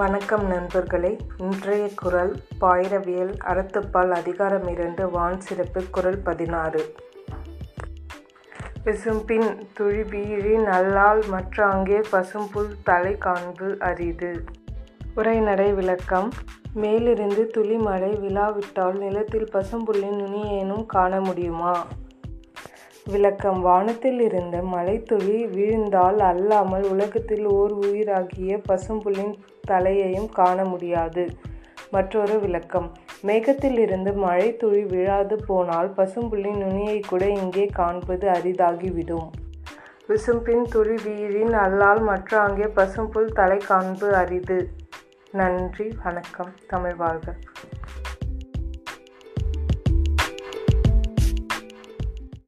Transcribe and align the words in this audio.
வணக்கம் 0.00 0.46
நண்பர்களே. 0.46 1.16
இன்றைய 1.36 1.88
குரல் 1.96 2.36
பாயிரவியல் 2.60 3.32
அறத்துப்பால் 3.44 4.10
அதிகாரம் 4.10 4.68
இரண்டு 4.68 5.10
வான் 5.10 5.40
சிறப்பு 5.40 5.82
குரல் 5.90 6.18
பதினாறு. 6.18 6.94
விசும்பின் 8.84 9.66
துழிபீழி 9.80 10.62
நல்லால் 10.62 11.22
மற்றாங்கே 11.32 12.02
பசும்புல் 12.10 12.76
தலை 12.84 13.18
காண்பு 13.18 13.78
அரிது. 13.78 14.44
உரைநடை 15.14 15.72
விளக்கம். 15.72 16.30
மேலிருந்து 16.74 17.46
துளிமழை 17.46 18.10
விழாவிட்டால் 18.14 18.98
நிலத்தில் 18.98 19.48
பசும்புல்லின் 19.52 20.18
நுனியேனும் 20.18 20.86
காண 20.86 21.20
முடியுமா? 21.20 21.86
விளக்கம். 23.10 23.60
வானத்தில் 23.60 24.20
இருந்த 24.20 24.56
மலைத்துளி 24.62 25.36
வீழ்ந்தால் 25.46 26.18
அல்லாமல் 26.18 26.82
உலகத்தில் 26.82 27.46
ஓர் 27.46 27.72
உயிராகிய 27.78 28.58
பசும்புல்லின் 28.68 29.34
தலையையும் 29.66 30.28
காண 30.28 30.64
முடியாது. 30.64 31.24
மற்றொரு 31.90 32.40
விளக்கம். 32.40 32.88
மேகத்தில் 33.26 33.78
இருந்து 33.78 34.12
மழை 34.12 34.56
துளி 34.56 34.82
விழாது 34.84 35.36
போனால் 35.46 35.90
பசும்புல்லின் 35.92 36.60
நுனியை 36.64 37.00
கூட 37.08 37.28
இங்கே 37.28 37.66
காண்பது 37.66 38.28
அரிதாகிவிடும். 38.28 39.28
விசும்பின் 40.08 40.62
துளி 40.62 40.96
வீழின் 41.06 41.54
அல்லால் 41.64 42.02
மற்ற 42.02 42.40
அங்கே 42.40 42.68
பசும்புல் 42.78 43.32
தலை 43.32 43.58
காண்பு 43.58 44.08
அரிது. 44.14 44.60
நன்றி 45.32 45.88
வணக்கம். 46.04 46.54
தமிழ் 46.66 46.94
வாழ்க. 46.94 47.34